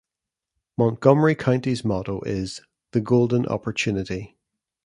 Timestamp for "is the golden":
2.21-3.45